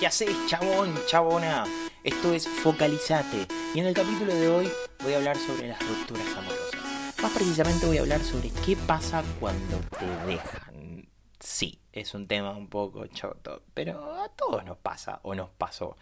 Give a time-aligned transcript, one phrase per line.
[0.00, 1.66] ¿Qué haces, chabón, chabona?
[2.02, 3.46] Esto es Focalizate.
[3.74, 4.70] Y en el capítulo de hoy
[5.02, 6.80] voy a hablar sobre las rupturas amorosas.
[7.20, 11.06] Más precisamente voy a hablar sobre qué pasa cuando te dejan.
[11.38, 15.98] Sí, es un tema un poco choto, pero a todos nos pasa o nos pasó.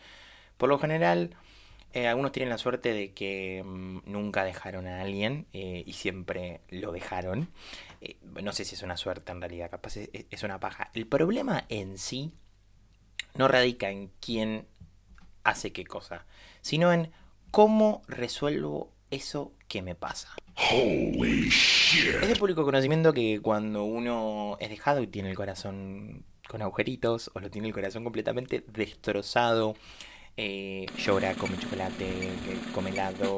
[0.59, 1.35] Por lo general,
[1.93, 6.61] eh, algunos tienen la suerte de que mm, nunca dejaron a alguien eh, y siempre
[6.69, 7.49] lo dejaron.
[8.01, 10.93] Eh, no sé si es una suerte en realidad, capaz es, es una paja.
[10.95, 12.33] El problema en sí
[13.35, 14.67] no radica en quién
[15.45, 16.27] hace qué cosa,
[16.61, 17.11] sino en
[17.51, 20.29] cómo resuelvo eso que me pasa.
[20.57, 27.31] Es de público conocimiento que cuando uno es dejado y tiene el corazón con agujeritos
[27.35, 29.75] o lo tiene el corazón completamente destrozado,
[30.41, 32.31] eh, llora, come chocolate,
[32.73, 33.37] come helado,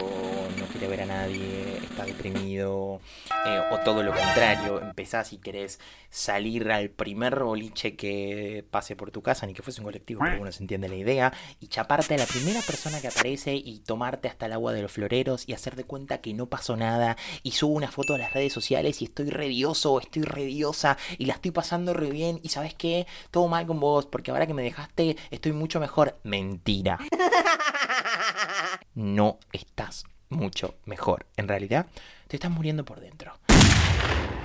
[0.58, 3.00] no quiere ver a nadie, está deprimido,
[3.46, 9.10] eh, o todo lo contrario, empezás y querés salir al primer boliche que pase por
[9.10, 12.16] tu casa, ni que fuese un colectivo, pero uno se entiende la idea, y chaparte
[12.16, 15.54] a la primera persona que aparece y tomarte hasta el agua de los floreros y
[15.54, 19.00] hacer de cuenta que no pasó nada, y subo una foto a las redes sociales
[19.00, 23.48] y estoy redioso, estoy rediosa, y la estoy pasando re bien, y sabes qué, todo
[23.48, 26.20] mal con vos, porque ahora que me dejaste estoy mucho mejor.
[26.24, 26.89] Mentira
[28.94, 31.26] no estás mucho mejor.
[31.36, 31.86] En realidad,
[32.28, 33.32] te estás muriendo por dentro.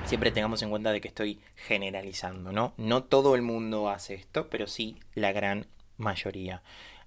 [0.06, 2.74] Siempre tengamos en cuenta de que estoy generalizando, ¿no?
[2.78, 6.62] No todo el mundo hace esto, pero sí la gran mayoría.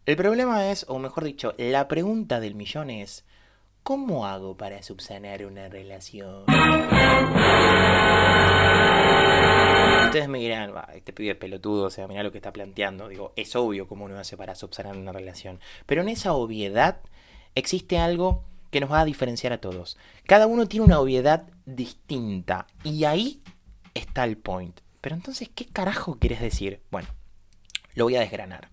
[0.04, 3.24] El problema es, o mejor dicho, la pregunta del millón es,
[3.82, 6.44] ¿cómo hago para subsanar una relación?
[10.08, 13.08] Ustedes me dirán, este pibe es pelotudo, o sea, mira lo que está planteando.
[13.08, 15.60] Digo, es obvio cómo uno hace para subsanar una relación.
[15.86, 17.00] Pero en esa obviedad
[17.54, 19.98] existe algo que nos va a diferenciar a todos.
[20.26, 22.66] Cada uno tiene una obviedad distinta.
[22.84, 23.42] Y ahí
[23.94, 24.80] está el point.
[25.00, 26.80] Pero entonces, ¿qué carajo quieres decir?
[26.90, 27.08] Bueno,
[27.94, 28.68] lo voy a desgranar.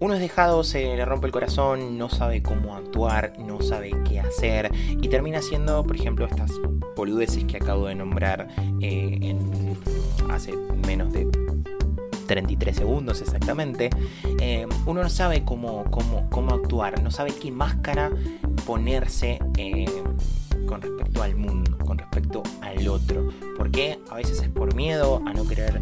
[0.00, 4.20] Uno es dejado, se le rompe el corazón, no sabe cómo actuar, no sabe qué
[4.20, 6.52] hacer y termina siendo, por ejemplo, estas
[6.94, 8.46] boludeces que acabo de nombrar
[8.80, 9.76] eh, en,
[10.30, 10.56] hace
[10.86, 11.28] menos de
[12.26, 13.90] 33 segundos exactamente.
[14.40, 18.10] Eh, uno no sabe cómo, cómo, cómo, actuar, no sabe qué máscara
[18.66, 19.86] ponerse eh,
[20.66, 23.30] con respecto al mundo, con respecto al otro.
[23.56, 25.80] Porque a veces es por miedo a no querer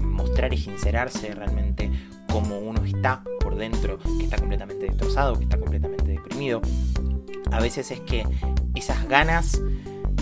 [0.00, 1.90] mostrar y sincerarse realmente
[2.32, 6.62] como uno está por dentro, que está completamente destrozado, que está completamente deprimido.
[7.50, 8.24] A veces es que
[8.74, 9.60] esas ganas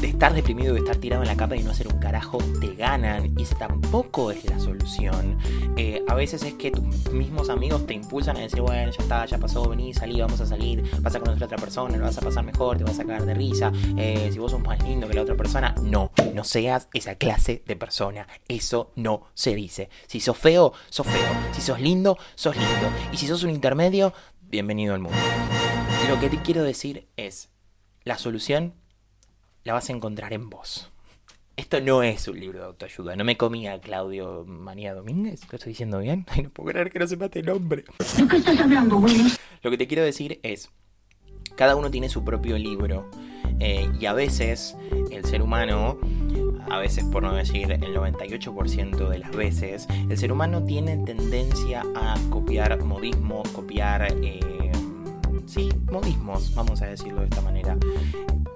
[0.00, 2.74] de estar deprimido, de estar tirado en la cama y no hacer un carajo, te
[2.74, 3.34] ganan.
[3.38, 5.38] Y esa tampoco es la solución.
[5.76, 9.26] Eh, a veces es que tus mismos amigos te impulsan a decir, bueno, ya está,
[9.26, 12.16] ya pasó, vení, salí, vamos a salir, vas a conocer a otra persona, lo vas
[12.16, 13.72] a pasar mejor, te vas a cagar de risa.
[13.96, 17.62] Eh, si vos sos más lindo que la otra persona, no, no seas esa clase
[17.66, 18.26] de persona.
[18.48, 19.90] Eso no se dice.
[20.06, 21.30] Si sos feo, sos feo.
[21.52, 22.90] Si sos lindo, sos lindo.
[23.12, 25.18] Y si sos un intermedio, bienvenido al mundo.
[26.08, 27.50] Lo que te quiero decir es,
[28.04, 28.79] la solución
[29.64, 30.90] la vas a encontrar en vos.
[31.56, 33.16] Esto no es un libro de autoayuda.
[33.16, 35.42] No me comía Claudio Manía Domínguez.
[35.50, 36.24] ¿Lo estoy diciendo bien?
[36.30, 37.84] Ay, no puedo creer que no se mate el nombre.
[38.16, 39.30] ¿De qué estás hablando, Willy?
[39.62, 40.70] Lo que te quiero decir es,
[41.56, 43.10] cada uno tiene su propio libro.
[43.58, 44.74] Eh, y a veces
[45.10, 45.98] el ser humano,
[46.70, 51.82] a veces por no decir el 98% de las veces, el ser humano tiene tendencia
[51.94, 54.14] a copiar modismos, copiar...
[54.22, 54.40] Eh,
[55.44, 57.76] sí, modismos, vamos a decirlo de esta manera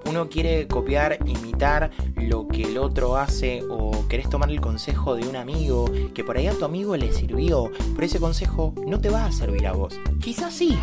[0.05, 5.27] uno quiere copiar, imitar lo que el otro hace o querés tomar el consejo de
[5.27, 9.09] un amigo que por ahí a tu amigo le sirvió, pero ese consejo no te
[9.09, 9.99] va a servir a vos.
[10.21, 10.77] Quizás sí.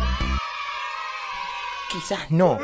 [1.91, 2.57] Quizás no.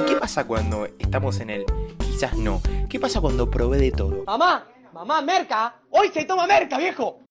[0.00, 1.64] ¿Y qué pasa cuando estamos en el
[1.98, 2.60] quizás no?
[2.88, 4.24] ¿Qué pasa cuando probé de todo?
[4.26, 5.74] Mamá, mamá, merca.
[5.90, 7.25] Hoy se toma merca, viejo.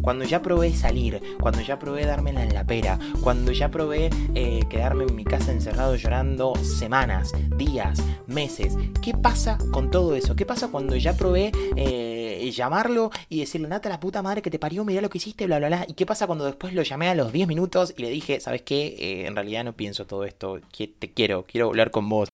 [0.00, 4.60] Cuando ya probé salir, cuando ya probé dármela en la pera, cuando ya probé eh,
[4.68, 8.76] quedarme en mi casa encerrado llorando semanas, días, meses.
[9.02, 10.34] ¿Qué pasa con todo eso?
[10.36, 14.58] ¿Qué pasa cuando ya probé eh, llamarlo y decirle, Nata, la puta madre que te
[14.58, 15.84] parió, mira lo que hiciste, bla, bla, bla?
[15.88, 18.62] ¿Y qué pasa cuando después lo llamé a los 10 minutos y le dije, ¿sabes
[18.62, 18.94] qué?
[18.98, 22.28] Eh, en realidad no pienso todo esto, te quiero, quiero hablar con vos.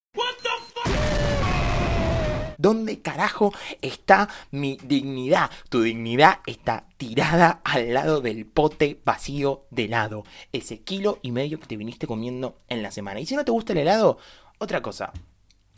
[2.58, 5.49] ¿Dónde carajo está mi dignidad?
[5.69, 10.25] Tu dignidad está tirada al lado del pote vacío de helado.
[10.52, 13.20] Ese kilo y medio que te viniste comiendo en la semana.
[13.20, 14.19] Y si no te gusta el helado,
[14.58, 15.12] otra cosa.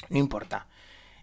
[0.08, 0.68] No importa.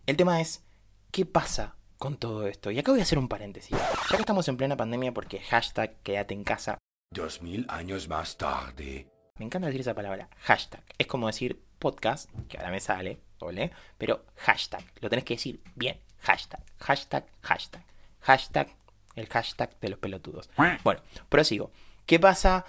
[0.05, 0.63] El tema es,
[1.09, 2.69] ¿qué pasa con todo esto?
[2.69, 3.75] Y acá voy a hacer un paréntesis.
[4.11, 6.77] Ya que estamos en plena pandemia porque hashtag quédate en casa.
[7.11, 9.07] Dos mil años más tarde.
[9.39, 10.83] Me encanta decir esa palabra, hashtag.
[10.99, 14.83] Es como decir podcast, que ahora me sale, doble, pero hashtag.
[14.99, 15.99] Lo tenés que decir bien.
[16.21, 17.83] Hashtag, hashtag, hashtag.
[18.21, 18.67] Hashtag,
[19.15, 20.49] el hashtag de los pelotudos.
[20.83, 21.71] Bueno, prosigo.
[22.05, 22.65] ¿Qué pasa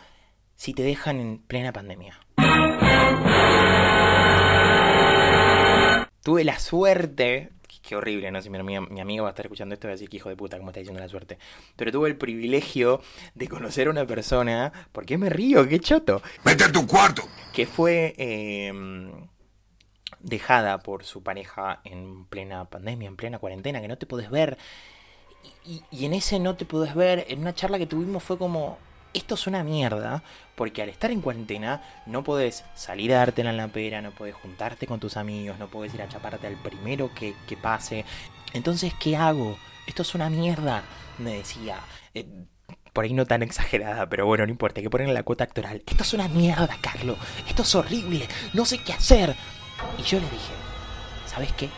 [0.57, 2.21] si te dejan en plena pandemia?
[6.23, 7.53] Tuve la suerte,
[7.89, 8.43] qué horrible, ¿no?
[8.43, 10.37] Si mi, mi amigo va a estar escuchando esto, va a decir que hijo de
[10.37, 11.39] puta, ¿cómo está diciendo la suerte?
[11.75, 13.01] Pero tuve el privilegio
[13.35, 15.67] de conocer a una persona, ¿por qué me río?
[15.67, 16.21] ¡Qué choto!
[16.45, 17.23] ¡Vete a tu cuarto!
[17.59, 18.73] Que fue eh,
[20.21, 24.59] dejada por su pareja en plena pandemia, en plena cuarentena, que no te podés ver.
[25.65, 28.79] Y, en ese no te podés ver, en una charla que tuvimos fue como,
[29.13, 30.23] esto es una mierda,
[30.55, 34.37] porque al estar en cuarentena no podés salir a darte en la pera, no podés
[34.37, 38.05] juntarte con tus amigos, no podés ir a chaparte al primero que, que pase.
[38.53, 39.59] Entonces, ¿qué hago?
[39.89, 40.85] Esto es una mierda,
[41.19, 41.81] me decía.
[42.15, 42.25] Eh,
[42.99, 45.85] por ahí no tan exagerada, pero bueno, no importa, hay que ponerle la cuota actoral.
[45.87, 47.17] Esto es una mierda, Carlos.
[47.47, 48.27] Esto es horrible.
[48.55, 49.37] No sé qué hacer.
[49.97, 50.53] Y yo le dije,
[51.25, 51.69] ¿sabes qué?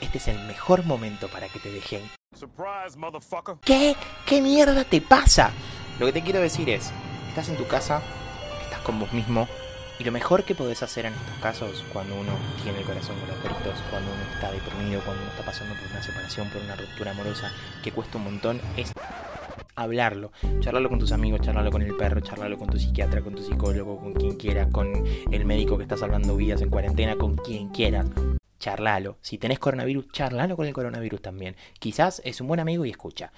[0.00, 2.08] Este es el mejor momento para que te dejen.
[2.38, 3.56] Surprise, motherfucker.
[3.64, 3.96] ¿Qué?
[4.26, 5.50] ¿Qué mierda te pasa?
[5.98, 6.92] Lo que te quiero decir es,
[7.30, 8.00] estás en tu casa,
[8.62, 9.48] estás con vos mismo,
[9.98, 12.30] y lo mejor que podés hacer en estos casos, cuando uno
[12.62, 15.90] tiene el corazón con los gritos, cuando uno está deprimido, cuando uno está pasando por
[15.90, 17.52] una separación, por una ruptura amorosa
[17.82, 18.92] que cuesta un montón, es
[19.76, 23.42] hablarlo, charlarlo con tus amigos, charlarlo con el perro, charlarlo con tu psiquiatra, con tu
[23.42, 24.92] psicólogo, con quien quieras, con
[25.30, 28.06] el médico que está salvando vidas en cuarentena, con quien quieras.
[28.58, 29.18] Charlalo.
[29.20, 31.56] Si tenés coronavirus, charlalo con el coronavirus también.
[31.78, 33.32] Quizás es un buen amigo y escucha.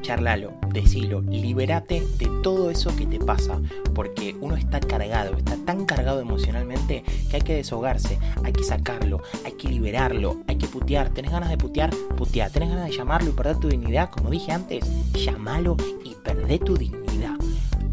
[0.00, 3.60] Charlalo, decilo, liberate de todo eso que te pasa,
[3.94, 9.22] porque uno está cargado, está tan cargado emocionalmente que hay que desahogarse, hay que sacarlo,
[9.44, 11.10] hay que liberarlo, hay que putear.
[11.10, 11.90] ¿Tenés ganas de putear?
[12.16, 12.50] Putea.
[12.50, 14.10] ¿Tenés ganas de llamarlo y perder tu dignidad?
[14.10, 17.36] Como dije antes, llamalo y perdé tu dignidad.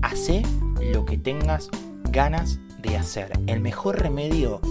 [0.01, 0.43] Hacé
[0.93, 1.69] lo que tengas
[2.11, 3.31] ganas de hacer.
[3.47, 4.61] El mejor remedio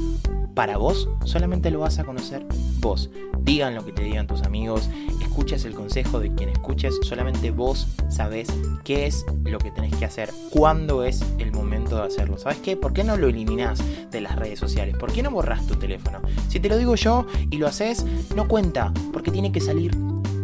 [0.55, 2.47] para vos solamente lo vas a conocer
[2.81, 3.11] vos.
[3.45, 4.89] Digan lo que te digan tus amigos,
[5.21, 8.49] escuches el consejo de quien escuches, solamente vos sabés
[8.85, 12.39] qué es lo que tenés que hacer, cuándo es el momento de hacerlo.
[12.39, 12.77] ¿Sabes qué?
[12.77, 14.97] ¿Por qué no lo eliminás de las redes sociales?
[14.97, 16.23] ¿Por qué no borrás tu teléfono?
[16.49, 19.95] Si te lo digo yo y lo haces, no cuenta, porque tiene que salir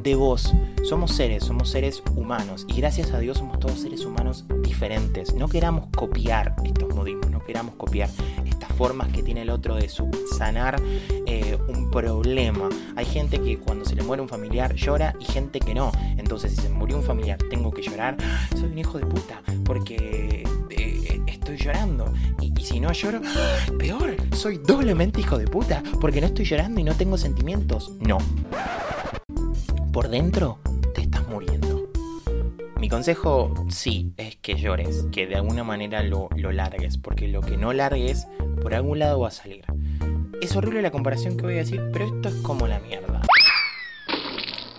[0.02, 0.52] de vos.
[0.82, 5.34] Somos seres, somos seres humanos y gracias a Dios somos todos seres humanos diferentes.
[5.34, 8.08] No queramos copiar estos modismos, no queramos copiar
[8.80, 10.80] formas que tiene el otro de subsanar
[11.26, 12.70] eh, un problema.
[12.96, 15.92] Hay gente que cuando se le muere un familiar llora y gente que no.
[16.16, 18.16] Entonces, si se murió un familiar, tengo que llorar.
[18.52, 22.10] Soy un hijo de puta porque eh, estoy llorando.
[22.40, 23.20] Y, y si no lloro,
[23.78, 27.92] peor, soy doblemente hijo de puta porque no estoy llorando y no tengo sentimientos.
[28.00, 28.16] No.
[29.92, 30.58] Por dentro
[32.90, 37.56] consejo, sí, es que llores, que de alguna manera lo, lo largues, porque lo que
[37.56, 38.26] no largues,
[38.60, 39.64] por algún lado va a salir.
[40.42, 43.22] Es horrible la comparación que voy a decir, pero esto es como la mierda.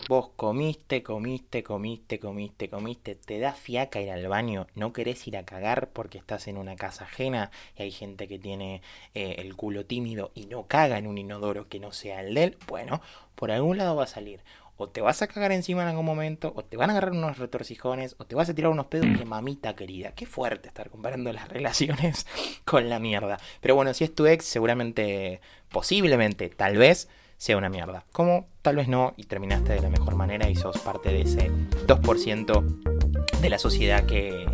[0.10, 5.38] Vos comiste, comiste, comiste, comiste, comiste, te da fiaca ir al baño, no querés ir
[5.38, 8.82] a cagar porque estás en una casa ajena y hay gente que tiene
[9.14, 12.44] eh, el culo tímido y no caga en un inodoro que no sea el de
[12.44, 13.02] él, bueno,
[13.36, 14.42] por algún lado va a salir.
[14.82, 17.38] O te vas a cagar encima en algún momento, o te van a agarrar unos
[17.38, 20.14] retorcijones, o te vas a tirar unos pedos que mamita querida.
[20.16, 22.26] Qué fuerte estar comparando las relaciones
[22.66, 23.38] con la mierda.
[23.62, 25.40] Pero bueno, si es tu ex, seguramente,
[25.70, 28.06] posiblemente, tal vez, sea una mierda.
[28.12, 31.52] Como tal vez no, y terminaste de la mejor manera y sos parte de ese
[31.86, 34.48] 2% de la sociedad que,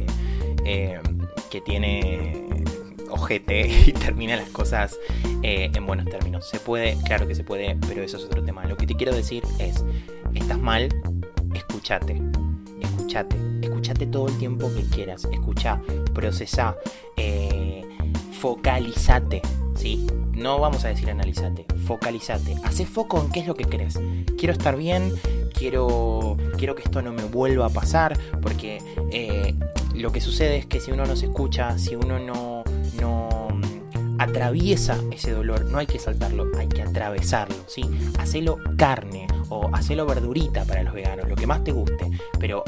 [0.65, 0.99] eh,
[1.49, 2.65] que tiene
[3.09, 4.97] ojete y termina las cosas
[5.43, 6.47] eh, en buenos términos.
[6.47, 8.65] Se puede, claro que se puede, pero eso es otro tema.
[8.65, 9.83] Lo que te quiero decir es,
[10.37, 10.89] estás mal,
[11.53, 12.21] escúchate.
[12.81, 15.81] Escuchate, escuchate todo el tiempo que quieras, escucha,
[16.13, 16.75] procesá,
[17.15, 17.83] eh,
[18.39, 19.41] focalizate,
[19.75, 20.05] ¿sí?
[20.33, 23.99] No vamos a decir analizate, focalizate, hace foco en qué es lo que querés.
[24.37, 25.13] Quiero estar bien,
[25.53, 28.79] quiero, quiero que esto no me vuelva a pasar, porque
[29.11, 29.55] eh,
[29.95, 32.63] lo que sucede es que si uno no se escucha, si uno no,
[32.99, 37.83] no mm, atraviesa ese dolor, no hay que saltarlo, hay que atravesarlo, ¿sí?
[38.19, 42.63] Hacelo carne o hacelo verdurita para los veganos, lo que más te guste, pero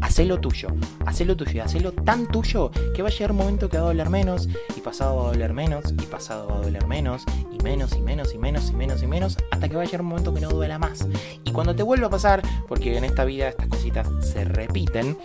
[0.00, 0.68] hacelo tuyo,
[1.06, 3.86] hacelo tuyo y hacelo tan tuyo que va a llegar un momento que va a
[3.86, 7.62] doler menos y pasado va a doler menos y pasado va a doler menos y
[7.62, 10.08] menos y menos y menos y menos y menos hasta que va a llegar un
[10.08, 11.08] momento que no duela más.
[11.42, 15.16] Y cuando te vuelva a pasar, porque en esta vida estas cositas se repiten,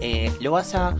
[0.00, 0.96] eh, lo vas a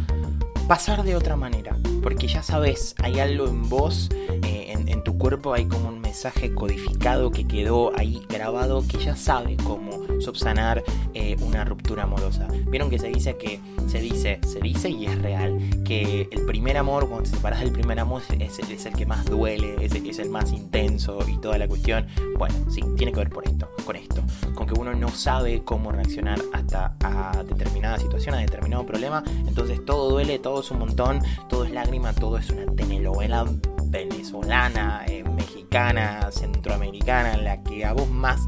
[0.69, 4.09] pasar de otra manera, porque ya sabes, hay algo en vos,
[4.45, 4.60] eh,
[4.91, 9.57] en, tu cuerpo hay como un mensaje codificado que quedó ahí grabado que ya sabe
[9.57, 10.83] cómo subsanar
[11.15, 12.47] eh, una ruptura amorosa.
[12.69, 16.77] Vieron que se dice que, se dice, se dice y es real, que el primer
[16.77, 20.31] amor, cuando te separas del primer amor, es, el que más duele, es, es el
[20.31, 22.07] más intenso y toda la cuestión.
[22.39, 24.23] Bueno, sí, tiene que ver por esto, con esto,
[24.55, 29.85] con que uno no sabe cómo reaccionar hasta a determinadas situación, a determinado problema, entonces
[29.85, 33.47] todo duele, todo es un montón, todo es lágrima, todo es una telenovela
[33.91, 38.41] venezolana, eh, mexicana, centroamericana, la que a vos más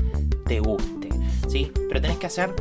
[0.47, 1.09] te guste,
[1.49, 1.73] ¿sí?
[1.89, 2.55] Pero tenés que hacer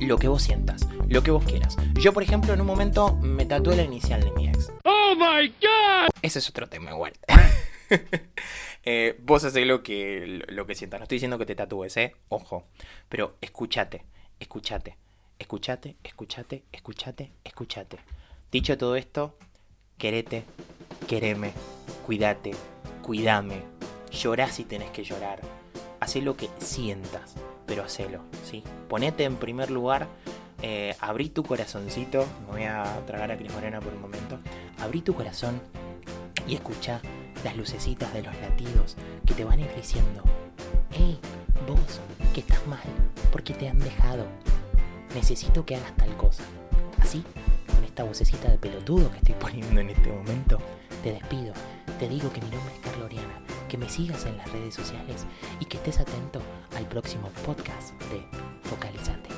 [0.00, 1.76] lo que vos sientas, lo que vos quieras.
[1.94, 4.72] Yo, por ejemplo, en un momento me tatué la inicial de mi ex.
[4.84, 6.10] Oh my god!
[6.22, 7.12] Ese es otro tema igual.
[8.82, 11.00] Eh, vos haces lo que, lo que sientas.
[11.00, 12.16] No estoy diciendo que te tatúes, ¿eh?
[12.30, 12.64] Ojo.
[13.10, 14.06] Pero escúchate,
[14.38, 14.96] escúchate,
[15.38, 17.98] escúchate, escúchate, escúchate, escúchate.
[18.50, 19.36] Dicho todo esto,
[19.98, 20.44] querete,
[21.06, 21.52] quereme,
[22.06, 22.52] cuídate,
[23.02, 23.62] cuídame.
[24.10, 25.40] Llorá si tenés que llorar.
[26.00, 27.34] Hacé lo que sientas,
[27.66, 28.64] pero hacelo, ¿sí?
[28.88, 30.08] Ponete en primer lugar.
[30.62, 32.26] eh, abrí tu corazoncito.
[32.46, 34.38] Me voy a tragar a Cris Morena por un momento.
[34.78, 35.60] Abrí tu corazón
[36.46, 37.00] y escucha
[37.44, 40.22] las lucecitas de los latidos que te van a ir diciendo,
[40.90, 41.18] hey,
[41.66, 42.00] vos,
[42.34, 42.80] que estás mal,
[43.32, 44.26] porque te han dejado.
[45.14, 46.42] Necesito que hagas tal cosa.
[46.98, 47.24] Así,
[47.74, 50.58] con esta vocecita de pelotudo que estoy poniendo en este momento,
[51.02, 51.54] te despido.
[52.00, 55.26] Te digo que mi nombre es Carla Oriana, que me sigas en las redes sociales
[55.60, 56.40] y que estés atento
[56.74, 58.24] al próximo podcast de
[58.62, 59.29] Focalizate.